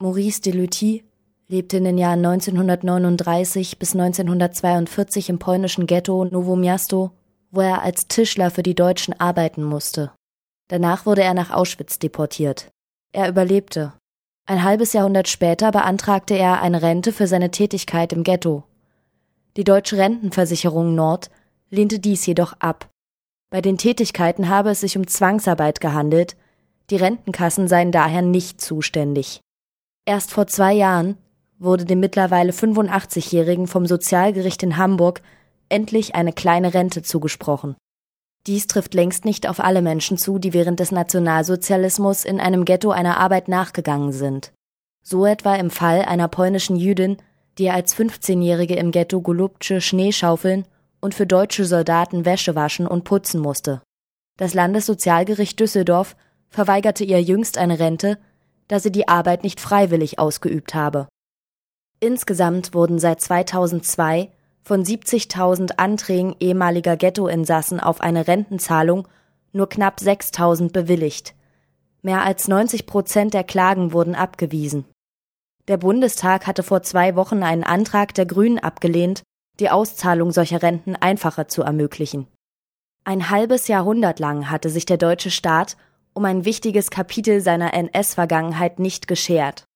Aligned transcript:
Maurice 0.00 0.40
Deluty 0.40 1.02
lebte 1.48 1.78
in 1.78 1.84
den 1.84 1.98
Jahren 1.98 2.24
1939 2.24 3.80
bis 3.80 3.94
1942 3.94 5.28
im 5.28 5.40
polnischen 5.40 5.88
Ghetto 5.88 6.24
Nowo 6.24 6.54
Miasto, 6.54 7.10
wo 7.50 7.62
er 7.62 7.82
als 7.82 8.06
Tischler 8.06 8.52
für 8.52 8.62
die 8.62 8.76
Deutschen 8.76 9.18
arbeiten 9.18 9.64
musste. 9.64 10.12
Danach 10.68 11.04
wurde 11.04 11.22
er 11.22 11.34
nach 11.34 11.50
Auschwitz 11.50 11.98
deportiert. 11.98 12.70
Er 13.10 13.28
überlebte. 13.28 13.92
Ein 14.46 14.62
halbes 14.62 14.92
Jahrhundert 14.92 15.26
später 15.26 15.72
beantragte 15.72 16.34
er 16.34 16.62
eine 16.62 16.80
Rente 16.80 17.12
für 17.12 17.26
seine 17.26 17.50
Tätigkeit 17.50 18.12
im 18.12 18.22
Ghetto. 18.22 18.62
Die 19.56 19.64
Deutsche 19.64 19.96
Rentenversicherung 19.96 20.94
Nord 20.94 21.28
lehnte 21.70 21.98
dies 21.98 22.24
jedoch 22.24 22.52
ab. 22.60 22.88
Bei 23.50 23.60
den 23.60 23.78
Tätigkeiten 23.78 24.48
habe 24.48 24.70
es 24.70 24.80
sich 24.80 24.96
um 24.96 25.08
Zwangsarbeit 25.08 25.80
gehandelt, 25.80 26.36
die 26.90 26.96
Rentenkassen 26.96 27.66
seien 27.66 27.90
daher 27.90 28.22
nicht 28.22 28.60
zuständig. 28.60 29.40
Erst 30.08 30.30
vor 30.30 30.46
zwei 30.46 30.72
Jahren 30.72 31.18
wurde 31.58 31.84
dem 31.84 32.00
mittlerweile 32.00 32.52
85-Jährigen 32.52 33.66
vom 33.66 33.84
Sozialgericht 33.84 34.62
in 34.62 34.78
Hamburg 34.78 35.20
endlich 35.68 36.14
eine 36.14 36.32
kleine 36.32 36.72
Rente 36.72 37.02
zugesprochen. 37.02 37.76
Dies 38.46 38.66
trifft 38.68 38.94
längst 38.94 39.26
nicht 39.26 39.46
auf 39.46 39.60
alle 39.60 39.82
Menschen 39.82 40.16
zu, 40.16 40.38
die 40.38 40.54
während 40.54 40.80
des 40.80 40.92
Nationalsozialismus 40.92 42.24
in 42.24 42.40
einem 42.40 42.64
Ghetto 42.64 42.90
einer 42.90 43.18
Arbeit 43.18 43.48
nachgegangen 43.48 44.12
sind. 44.12 44.54
So 45.04 45.26
etwa 45.26 45.56
im 45.56 45.68
Fall 45.68 46.00
einer 46.06 46.28
polnischen 46.28 46.76
Jüdin, 46.76 47.18
die 47.58 47.68
als 47.68 47.94
15-Jährige 47.94 48.76
im 48.76 48.92
Ghetto 48.92 49.20
Golubce 49.20 49.82
Schnee 49.82 50.12
schaufeln 50.12 50.64
und 51.02 51.14
für 51.14 51.26
deutsche 51.26 51.66
Soldaten 51.66 52.24
Wäsche 52.24 52.54
waschen 52.54 52.86
und 52.86 53.04
putzen 53.04 53.42
musste. 53.42 53.82
Das 54.38 54.54
Landessozialgericht 54.54 55.60
Düsseldorf 55.60 56.16
verweigerte 56.48 57.04
ihr 57.04 57.20
jüngst 57.20 57.58
eine 57.58 57.78
Rente, 57.78 58.16
da 58.68 58.78
sie 58.80 58.92
die 58.92 59.08
Arbeit 59.08 59.42
nicht 59.42 59.60
freiwillig 59.60 60.18
ausgeübt 60.18 60.74
habe. 60.74 61.08
Insgesamt 62.00 62.74
wurden 62.74 62.98
seit 62.98 63.20
2002 63.20 64.30
von 64.62 64.84
70.000 64.84 65.78
Anträgen 65.78 66.36
ehemaliger 66.38 66.96
Ghettoinsassen 66.96 67.80
auf 67.80 68.00
eine 68.00 68.28
Rentenzahlung 68.28 69.08
nur 69.52 69.68
knapp 69.68 69.98
6.000 69.98 70.72
bewilligt. 70.72 71.34
Mehr 72.02 72.22
als 72.22 72.46
90 72.48 72.86
Prozent 72.86 73.34
der 73.34 73.44
Klagen 73.44 73.92
wurden 73.92 74.14
abgewiesen. 74.14 74.84
Der 75.66 75.78
Bundestag 75.78 76.46
hatte 76.46 76.62
vor 76.62 76.82
zwei 76.82 77.16
Wochen 77.16 77.42
einen 77.42 77.64
Antrag 77.64 78.14
der 78.14 78.26
Grünen 78.26 78.58
abgelehnt, 78.58 79.22
die 79.58 79.70
Auszahlung 79.70 80.30
solcher 80.30 80.62
Renten 80.62 80.94
einfacher 80.96 81.48
zu 81.48 81.62
ermöglichen. 81.62 82.26
Ein 83.04 83.30
halbes 83.30 83.68
Jahrhundert 83.68 84.18
lang 84.20 84.50
hatte 84.50 84.70
sich 84.70 84.86
der 84.86 84.98
deutsche 84.98 85.30
Staat 85.30 85.76
um 86.18 86.24
ein 86.24 86.44
wichtiges 86.44 86.90
Kapitel 86.90 87.40
seiner 87.40 87.72
NS-Vergangenheit 87.74 88.80
nicht 88.80 89.06
geschert. 89.06 89.66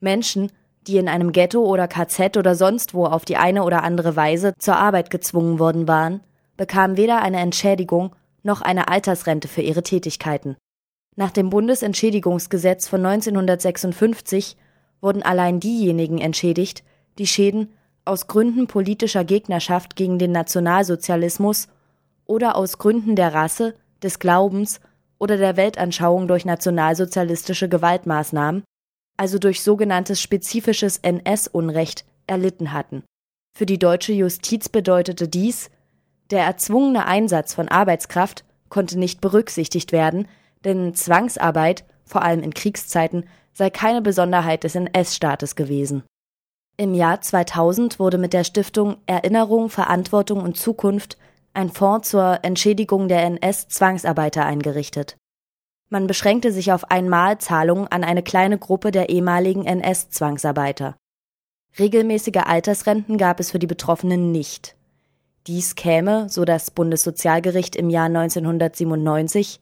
Menschen, 0.00 0.50
die 0.88 0.96
in 0.96 1.08
einem 1.08 1.30
Ghetto 1.30 1.64
oder 1.64 1.86
KZ 1.86 2.36
oder 2.36 2.56
sonst 2.56 2.94
wo 2.94 3.06
auf 3.06 3.24
die 3.24 3.36
eine 3.36 3.62
oder 3.62 3.84
andere 3.84 4.16
Weise 4.16 4.54
zur 4.58 4.76
Arbeit 4.76 5.08
gezwungen 5.08 5.60
worden 5.60 5.86
waren, 5.86 6.20
bekamen 6.56 6.96
weder 6.96 7.22
eine 7.22 7.38
Entschädigung 7.38 8.16
noch 8.42 8.60
eine 8.60 8.88
Altersrente 8.88 9.46
für 9.46 9.62
ihre 9.62 9.84
Tätigkeiten. 9.84 10.56
Nach 11.14 11.30
dem 11.30 11.48
Bundesentschädigungsgesetz 11.48 12.88
von 12.88 13.06
1956 13.06 14.56
wurden 15.00 15.22
allein 15.22 15.60
diejenigen 15.60 16.18
entschädigt, 16.18 16.82
die 17.18 17.26
Schäden 17.28 17.72
aus 18.04 18.26
Gründen 18.26 18.66
politischer 18.66 19.22
Gegnerschaft 19.22 19.94
gegen 19.94 20.18
den 20.18 20.32
Nationalsozialismus 20.32 21.68
oder 22.26 22.56
aus 22.56 22.78
Gründen 22.78 23.14
der 23.14 23.32
Rasse, 23.32 23.76
des 24.02 24.18
Glaubens 24.18 24.80
oder 25.18 25.36
der 25.36 25.56
Weltanschauung 25.56 26.28
durch 26.28 26.44
nationalsozialistische 26.44 27.68
Gewaltmaßnahmen 27.68 28.62
also 29.18 29.38
durch 29.38 29.62
sogenanntes 29.62 30.22
spezifisches 30.22 30.98
NS-Unrecht, 30.98 32.06
erlitten 32.26 32.72
hatten. 32.72 33.04
Für 33.56 33.66
die 33.66 33.78
deutsche 33.78 34.12
Justiz 34.12 34.68
bedeutete 34.68 35.28
dies, 35.28 35.70
der 36.30 36.44
erzwungene 36.44 37.06
Einsatz 37.06 37.54
von 37.54 37.68
Arbeitskraft 37.68 38.44
konnte 38.68 38.98
nicht 38.98 39.20
berücksichtigt 39.20 39.92
werden, 39.92 40.28
denn 40.64 40.94
Zwangsarbeit, 40.94 41.84
vor 42.04 42.22
allem 42.22 42.42
in 42.42 42.54
Kriegszeiten, 42.54 43.24
sei 43.52 43.70
keine 43.70 44.02
Besonderheit 44.02 44.62
des 44.62 44.74
NS-Staates 44.74 45.56
gewesen. 45.56 46.04
Im 46.76 46.94
Jahr 46.94 47.20
2000 47.20 47.98
wurde 47.98 48.18
mit 48.18 48.32
der 48.32 48.44
Stiftung 48.44 48.98
Erinnerung, 49.06 49.68
Verantwortung 49.68 50.42
und 50.42 50.56
Zukunft 50.56 51.18
ein 51.58 51.70
Fonds 51.70 52.10
zur 52.10 52.38
Entschädigung 52.42 53.08
der 53.08 53.24
NS-Zwangsarbeiter 53.24 54.46
eingerichtet. 54.46 55.16
Man 55.88 56.06
beschränkte 56.06 56.52
sich 56.52 56.70
auf 56.70 56.88
Einmalzahlungen 56.88 57.88
an 57.88 58.04
eine 58.04 58.22
kleine 58.22 58.58
Gruppe 58.58 58.92
der 58.92 59.08
ehemaligen 59.08 59.64
NS-Zwangsarbeiter. 59.66 60.94
Regelmäßige 61.76 62.42
Altersrenten 62.44 63.18
gab 63.18 63.40
es 63.40 63.50
für 63.50 63.58
die 63.58 63.66
Betroffenen 63.66 64.30
nicht. 64.30 64.76
Dies 65.48 65.74
käme, 65.74 66.28
so 66.28 66.44
das 66.44 66.70
Bundessozialgericht 66.70 67.74
im 67.74 67.90
Jahr 67.90 68.06
1997, 68.06 69.60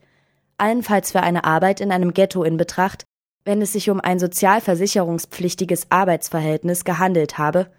allenfalls 0.59 1.11
für 1.11 1.21
eine 1.21 1.45
Arbeit 1.45 1.81
in 1.81 1.91
einem 1.91 2.13
Ghetto 2.13 2.43
in 2.43 2.57
Betracht, 2.57 3.05
wenn 3.43 3.59
es 3.59 3.73
sich 3.73 3.89
um 3.89 4.01
ein 4.01 4.19
sozialversicherungspflichtiges 4.19 5.87
Arbeitsverhältnis 5.89 6.85
gehandelt 6.85 7.39
habe, 7.39 7.71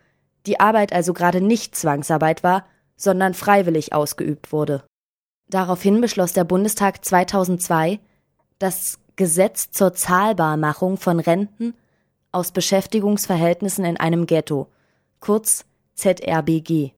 die 0.46 0.58
Arbeit 0.58 0.92
also 0.92 1.12
gerade 1.12 1.40
nicht 1.40 1.76
Zwangsarbeit 1.76 2.42
war, 2.42 2.64
sondern 2.98 3.32
freiwillig 3.32 3.94
ausgeübt 3.94 4.52
wurde. 4.52 4.84
Daraufhin 5.48 6.02
beschloss 6.02 6.34
der 6.34 6.44
Bundestag 6.44 7.02
2002, 7.02 8.00
das 8.58 8.98
Gesetz 9.16 9.70
zur 9.70 9.94
Zahlbarmachung 9.94 10.98
von 10.98 11.20
Renten 11.20 11.74
aus 12.32 12.52
Beschäftigungsverhältnissen 12.52 13.86
in 13.86 13.96
einem 13.96 14.26
Ghetto, 14.26 14.68
kurz 15.20 15.64
ZRBG. 15.94 16.92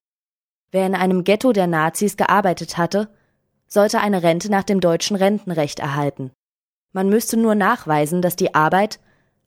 Wer 0.71 0.85
in 0.85 0.95
einem 0.95 1.23
Ghetto 1.23 1.53
der 1.53 1.67
Nazis 1.67 2.17
gearbeitet 2.17 2.77
hatte, 2.77 3.09
sollte 3.67 3.99
eine 3.99 4.23
Rente 4.23 4.51
nach 4.51 4.63
dem 4.63 4.81
deutschen 4.81 5.15
Rentenrecht 5.15 5.79
erhalten. 5.79 6.31
Man 6.91 7.07
müsste 7.09 7.37
nur 7.37 7.55
nachweisen, 7.55 8.21
dass 8.21 8.35
die 8.35 8.53
Arbeit 8.53 8.99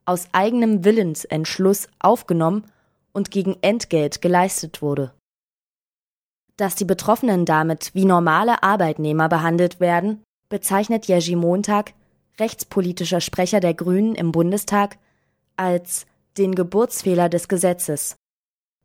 aus 0.06 0.28
eigenem 0.32 0.84
Willensentschluss 0.84 1.88
aufgenommen 1.98 2.64
und 3.12 3.30
gegen 3.30 3.56
Entgelt 3.60 4.22
geleistet 4.22 4.80
wurde. 4.80 5.12
Dass 6.56 6.76
die 6.76 6.84
Betroffenen 6.84 7.44
damit 7.44 7.94
wie 7.94 8.04
normale 8.04 8.62
Arbeitnehmer 8.62 9.28
behandelt 9.28 9.80
werden, 9.80 10.22
bezeichnet 10.48 11.06
Jerzy 11.06 11.34
Montag 11.34 11.94
rechtspolitischer 12.38 13.20
Sprecher 13.20 13.60
der 13.60 13.74
Grünen 13.74 14.14
im 14.14 14.32
Bundestag, 14.32 14.98
als 15.56 16.06
den 16.36 16.54
Geburtsfehler 16.54 17.28
des 17.28 17.48
Gesetzes. 17.48 18.16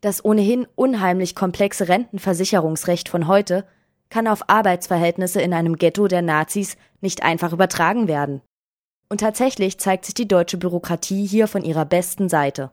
Das 0.02 0.24
ohnehin 0.24 0.68
unheimlich 0.76 1.36
komplexe 1.36 1.88
Rentenversicherungsrecht 1.88 3.10
von 3.10 3.28
heute 3.28 3.66
kann 4.10 4.28
auf 4.28 4.50
Arbeitsverhältnisse 4.50 5.42
in 5.42 5.54
einem 5.54 5.76
Ghetto 5.78 6.08
der 6.08 6.22
Nazis 6.22 6.78
nicht 7.02 7.24
einfach 7.24 7.54
übertragen 7.54 8.08
werden. 8.08 8.42
Und 9.10 9.22
tatsächlich 9.22 9.80
zeigt 9.80 10.06
sich 10.06 10.14
die 10.14 10.28
deutsche 10.28 10.58
Bürokratie 10.58 11.26
hier 11.26 11.48
von 11.48 11.64
ihrer 11.64 11.86
besten 11.86 12.30
Seite. 12.30 12.72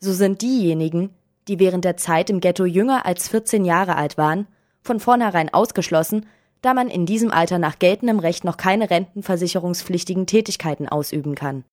So 0.00 0.12
sind 0.12 0.42
diejenigen, 0.42 1.10
die 1.48 1.58
während 1.58 1.84
der 1.84 1.96
Zeit 1.96 2.30
im 2.30 2.40
Ghetto 2.40 2.64
jünger 2.64 3.06
als 3.06 3.28
14 3.28 3.64
Jahre 3.64 3.96
alt 3.96 4.16
waren, 4.16 4.46
von 4.82 5.00
vornherein 5.00 5.52
ausgeschlossen, 5.52 6.26
da 6.62 6.74
man 6.74 6.88
in 6.88 7.06
diesem 7.06 7.30
Alter 7.30 7.58
nach 7.58 7.78
geltendem 7.78 8.18
Recht 8.18 8.44
noch 8.44 8.56
keine 8.56 8.90
rentenversicherungspflichtigen 8.90 10.26
Tätigkeiten 10.26 10.88
ausüben 10.88 11.34
kann. 11.34 11.64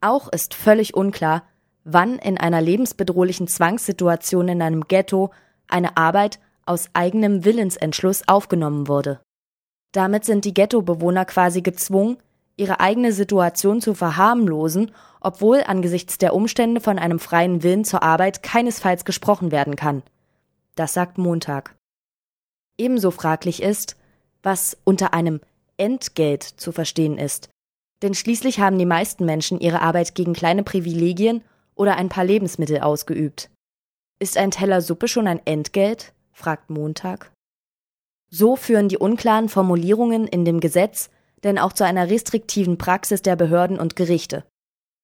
Auch 0.00 0.28
ist 0.28 0.54
völlig 0.54 0.94
unklar, 0.94 1.44
wann 1.84 2.18
in 2.18 2.38
einer 2.38 2.60
lebensbedrohlichen 2.60 3.48
Zwangssituation 3.48 4.48
in 4.48 4.62
einem 4.62 4.86
Ghetto 4.86 5.30
eine 5.68 5.96
Arbeit 5.96 6.38
aus 6.66 6.88
eigenem 6.92 7.44
Willensentschluss 7.44 8.28
aufgenommen 8.28 8.86
wurde. 8.86 9.20
Damit 9.92 10.24
sind 10.24 10.44
die 10.44 10.54
Ghettobewohner 10.54 11.24
quasi 11.24 11.60
gezwungen, 11.60 12.18
ihre 12.62 12.78
eigene 12.78 13.12
Situation 13.12 13.80
zu 13.80 13.92
verharmlosen, 13.92 14.92
obwohl 15.20 15.64
angesichts 15.66 16.16
der 16.16 16.32
Umstände 16.32 16.80
von 16.80 16.98
einem 16.98 17.18
freien 17.18 17.64
Willen 17.64 17.84
zur 17.84 18.04
Arbeit 18.04 18.42
keinesfalls 18.44 19.04
gesprochen 19.04 19.50
werden 19.50 19.74
kann. 19.74 20.02
Das 20.76 20.94
sagt 20.94 21.18
Montag. 21.18 21.74
Ebenso 22.78 23.10
fraglich 23.10 23.62
ist, 23.62 23.96
was 24.44 24.76
unter 24.84 25.12
einem 25.12 25.40
Entgelt 25.76 26.44
zu 26.44 26.70
verstehen 26.70 27.18
ist. 27.18 27.50
Denn 28.00 28.14
schließlich 28.14 28.60
haben 28.60 28.78
die 28.78 28.86
meisten 28.86 29.24
Menschen 29.24 29.60
ihre 29.60 29.80
Arbeit 29.80 30.14
gegen 30.14 30.32
kleine 30.32 30.62
Privilegien 30.62 31.42
oder 31.74 31.96
ein 31.96 32.08
paar 32.08 32.24
Lebensmittel 32.24 32.80
ausgeübt. 32.80 33.50
Ist 34.20 34.36
ein 34.36 34.52
Teller 34.52 34.80
Suppe 34.82 35.08
schon 35.08 35.26
ein 35.26 35.44
Entgelt? 35.44 36.12
fragt 36.32 36.70
Montag. 36.70 37.32
So 38.30 38.54
führen 38.54 38.88
die 38.88 38.98
unklaren 38.98 39.48
Formulierungen 39.48 40.28
in 40.28 40.44
dem 40.44 40.60
Gesetz 40.60 41.10
denn 41.44 41.58
auch 41.58 41.72
zu 41.72 41.84
einer 41.84 42.08
restriktiven 42.08 42.78
Praxis 42.78 43.22
der 43.22 43.36
Behörden 43.36 43.78
und 43.78 43.96
Gerichte. 43.96 44.44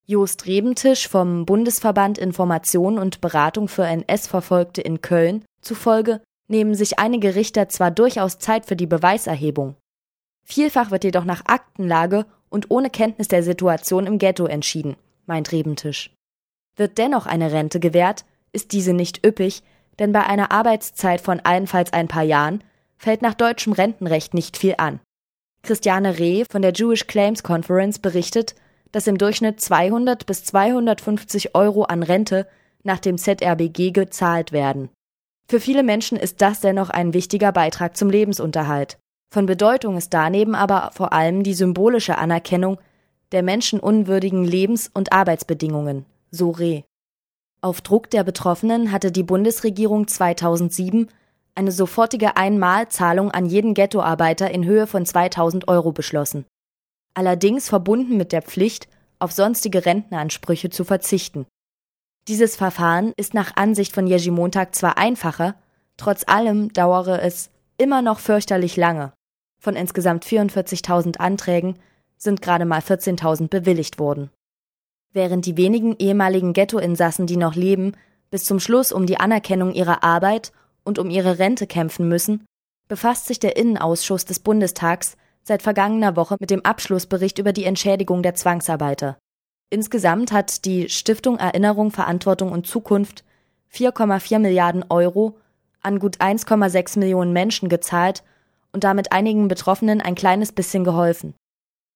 Jost 0.06 0.46
Rebentisch 0.46 1.06
vom 1.08 1.44
Bundesverband 1.44 2.17
Information 2.17 2.99
und 2.99 3.20
Beratung 3.20 3.69
für 3.69 3.85
NS-Verfolgte 3.85 4.81
in 4.81 5.02
Köln 5.02 5.44
zufolge 5.61 6.23
nehmen 6.49 6.75
sich 6.75 6.99
einige 6.99 7.35
Richter 7.35 7.69
zwar 7.69 7.90
durchaus 7.90 8.38
Zeit 8.38 8.64
für 8.64 8.76
die 8.76 8.87
Beweiserhebung. 8.87 9.76
Vielfach 10.44 10.90
wird 10.90 11.05
jedoch 11.05 11.25
nach 11.25 11.44
Aktenlage 11.46 12.25
und 12.49 12.70
ohne 12.70 12.88
Kenntnis 12.88 13.29
der 13.29 13.43
Situation 13.43 14.06
im 14.06 14.19
Ghetto 14.19 14.46
entschieden, 14.46 14.96
meint 15.26 15.52
Rebentisch. 15.52 16.11
Wird 16.76 16.96
dennoch 16.96 17.26
eine 17.26 17.52
Rente 17.52 17.81
gewährt, 17.81 18.25
ist 18.52 18.73
diese 18.73 18.94
nicht 18.94 19.26
üppig, 19.26 19.62
denn 19.99 20.12
bei 20.12 20.25
einer 20.25 20.50
Arbeitszeit 20.50 21.20
von 21.20 21.40
allenfalls 21.40 21.93
ein 21.93 22.08
paar 22.08 22.23
Jahren 22.23 22.64
fällt 22.96 23.20
nach 23.20 23.35
deutschem 23.35 23.75
Rentenrecht 23.75 24.32
nicht 24.32 24.56
viel 24.56 24.75
an. 24.79 25.00
Christiane 25.63 26.19
Reh 26.19 26.45
von 26.51 26.63
der 26.63 26.73
Jewish 26.73 27.07
Claims 27.07 27.43
Conference 27.43 27.99
berichtet, 27.99 28.55
dass 28.93 29.07
im 29.07 29.19
Durchschnitt 29.19 29.61
200 29.61 30.27
bis 30.27 30.45
250 30.45 31.55
Euro 31.55 31.85
an 31.85 32.03
Rente 32.03 32.47
nach 32.83 32.99
dem 32.99 33.19
ZRBG 33.19 33.91
gezahlt 33.91 34.53
werden. 34.53 34.89
Für 35.51 35.61
viele 35.61 35.83
Menschen 35.83 36.19
ist 36.19 36.41
das 36.43 36.61
dennoch 36.61 36.91
ein 36.91 37.15
wichtiger 37.15 37.53
Beitrag 37.53 37.97
zum 37.97 38.11
Lebensunterhalt. 38.11 38.99
Von 39.31 39.47
Bedeutung 39.47 39.97
ist 39.97 40.15
daneben 40.15 40.55
aber 40.55 40.91
vor 40.95 41.13
allem 41.13 41.43
die 41.43 41.55
symbolische 41.55 42.19
Anerkennung 42.19 42.79
der 43.33 43.43
menschenunwürdigen 43.43 44.45
Lebens- 44.45 44.91
und 44.93 45.13
Arbeitsbedingungen, 45.13 46.07
so 46.31 46.51
Reh. 46.51 46.83
Auf 47.61 47.81
Druck 47.81 48.09
der 48.11 48.25
Betroffenen 48.25 48.93
hatte 48.93 49.11
die 49.11 49.23
Bundesregierung 49.23 50.07
2007 50.07 51.09
eine 51.59 51.73
sofortige 51.73 52.37
Einmalzahlung 52.37 53.33
an 53.33 53.45
jeden 53.45 53.75
Ghettoarbeiter 53.75 54.49
in 54.51 54.65
Höhe 54.65 54.87
von 54.87 55.05
2000 55.05 55.67
Euro 55.67 55.91
beschlossen. 55.91 56.47
Allerdings 57.15 57.69
verbunden 57.69 58.17
mit 58.17 58.31
der 58.31 58.43
Pflicht, 58.43 58.89
auf 59.19 59.33
sonstige 59.33 59.85
Rentenansprüche 59.85 60.71
zu 60.71 60.85
verzichten. 60.85 61.47
Dieses 62.29 62.55
Verfahren 62.55 63.13
ist 63.17 63.35
nach 63.35 63.57
Ansicht 63.57 63.93
von 63.93 64.07
Jerzy 64.07 64.31
Montag 64.31 64.77
zwar 64.77 64.99
einfacher, 64.99 65.57
trotz 65.97 66.23
allem 66.29 66.73
dauere 66.73 67.23
es 67.23 67.51
immer 67.77 68.03
noch 68.03 68.21
fürchterlich 68.21 68.77
lange. 68.77 69.13
Von 69.61 69.75
insgesamt 69.75 70.25
44.000 70.25 71.17
Anträgen 71.17 71.77
sind 72.17 72.41
gerade 72.41 72.67
mal 72.67 72.81
14.000 72.81 73.49
bewilligt 73.49 73.99
worden. 73.99 74.31
Während 75.13 75.45
die 75.45 75.57
wenigen 75.57 75.97
ehemaligen 75.99 76.53
Ghettoinsassen, 76.53 77.27
die 77.27 77.37
noch 77.37 77.57
leben, 77.57 77.97
bis 78.31 78.45
zum 78.45 78.61
Schluss 78.61 78.93
um 78.93 79.07
die 79.07 79.19
Anerkennung 79.19 79.73
ihrer 79.73 80.05
Arbeit 80.05 80.53
und 80.88 80.99
um 80.99 81.11
ihre 81.11 81.38
Rente 81.38 81.67
kämpfen 81.67 82.08
müssen, 82.08 82.46
befasst 82.88 83.26
sich 83.26 83.38
der 83.38 83.56
Innenausschuss 83.56 84.25
des 84.25 84.40
Bundestags 84.40 85.17
seit 85.44 85.62
vergangener 85.62 86.17
Woche 86.17 86.37
mit 86.40 86.50
dem 86.50 86.64
Abschlussbericht 86.64 87.38
über 87.38 87.52
die 87.52 87.64
Entschädigung 87.64 88.23
der 88.23 88.35
Zwangsarbeiter. 88.35 89.19
Insgesamt 89.70 90.32
hat 90.32 90.64
die 90.64 90.88
Stiftung 90.88 91.38
Erinnerung, 91.38 91.90
Verantwortung 91.90 92.50
und 92.50 92.67
Zukunft 92.67 93.23
4,4 93.73 94.38
Milliarden 94.38 94.85
Euro 94.88 95.37
an 95.82 95.99
gut 95.99 96.19
1,6 96.19 96.99
Millionen 96.99 97.35
Menschen 97.35 97.69
gezahlt 97.69 98.25
und 98.73 98.82
damit 98.82 99.12
einigen 99.12 99.46
Betroffenen 99.46 100.00
ein 100.00 100.14
kleines 100.14 100.52
bisschen 100.52 100.85
geholfen. 100.85 101.35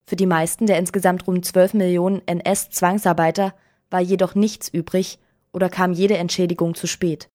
Für 0.07 0.17
die 0.17 0.27
meisten 0.27 0.67
der 0.67 0.79
insgesamt 0.79 1.27
rund 1.27 1.47
12 1.47 1.75
Millionen 1.75 2.21
NS-Zwangsarbeiter 2.27 3.55
war 3.89 4.01
jedoch 4.01 4.35
nichts 4.35 4.69
übrig 4.69 5.19
oder 5.53 5.71
kam 5.71 5.93
jede 5.93 6.19
Entschädigung 6.19 6.75
zu 6.75 6.87
spät. 6.87 7.32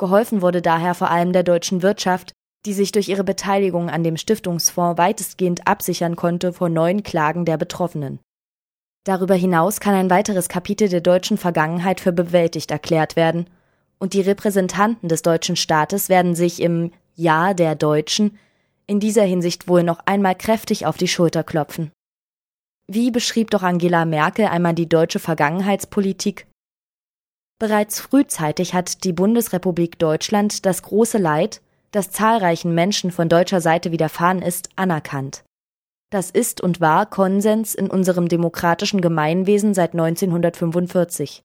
Geholfen 0.00 0.40
wurde 0.40 0.62
daher 0.62 0.94
vor 0.94 1.10
allem 1.10 1.34
der 1.34 1.42
deutschen 1.42 1.82
Wirtschaft, 1.82 2.32
die 2.64 2.72
sich 2.72 2.90
durch 2.90 3.08
ihre 3.10 3.22
Beteiligung 3.22 3.90
an 3.90 4.02
dem 4.02 4.16
Stiftungsfonds 4.16 4.96
weitestgehend 4.96 5.66
absichern 5.66 6.16
konnte 6.16 6.54
vor 6.54 6.70
neuen 6.70 7.02
Klagen 7.02 7.44
der 7.44 7.58
Betroffenen. 7.58 8.18
Darüber 9.04 9.34
hinaus 9.34 9.78
kann 9.78 9.94
ein 9.94 10.08
weiteres 10.08 10.48
Kapitel 10.48 10.88
der 10.88 11.02
deutschen 11.02 11.36
Vergangenheit 11.36 12.00
für 12.00 12.12
bewältigt 12.12 12.70
erklärt 12.70 13.14
werden, 13.14 13.50
und 13.98 14.14
die 14.14 14.22
Repräsentanten 14.22 15.10
des 15.10 15.20
deutschen 15.20 15.56
Staates 15.56 16.08
werden 16.08 16.34
sich 16.34 16.62
im 16.62 16.92
Jahr 17.14 17.52
der 17.52 17.74
Deutschen 17.74 18.38
in 18.86 19.00
dieser 19.00 19.24
Hinsicht 19.24 19.68
wohl 19.68 19.82
noch 19.82 20.00
einmal 20.06 20.34
kräftig 20.34 20.86
auf 20.86 20.96
die 20.96 21.08
Schulter 21.08 21.44
klopfen. 21.44 21.92
Wie 22.88 23.10
beschrieb 23.10 23.50
doch 23.50 23.62
Angela 23.62 24.06
Merkel 24.06 24.46
einmal 24.46 24.74
die 24.74 24.88
deutsche 24.88 25.18
Vergangenheitspolitik? 25.18 26.46
Bereits 27.60 28.00
frühzeitig 28.00 28.72
hat 28.72 29.04
die 29.04 29.12
Bundesrepublik 29.12 29.98
Deutschland 29.98 30.64
das 30.64 30.82
große 30.82 31.18
Leid, 31.18 31.60
das 31.90 32.10
zahlreichen 32.10 32.74
Menschen 32.74 33.10
von 33.10 33.28
deutscher 33.28 33.60
Seite 33.60 33.92
widerfahren 33.92 34.40
ist, 34.40 34.70
anerkannt. 34.76 35.44
Das 36.08 36.30
ist 36.30 36.62
und 36.62 36.80
war 36.80 37.04
Konsens 37.04 37.74
in 37.74 37.90
unserem 37.90 38.28
demokratischen 38.28 39.02
Gemeinwesen 39.02 39.74
seit 39.74 39.92
1945. 39.92 41.42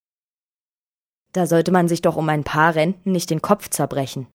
Da 1.34 1.48
sollte 1.48 1.74
man 1.74 1.90
sich 1.90 2.02
doch 2.02 2.16
um 2.16 2.30
ein 2.30 2.46
paar 2.46 2.76
Renten 2.76 3.12
nicht 3.12 3.30
den 3.30 3.42
Kopf 3.42 3.70
zerbrechen. 3.70 4.28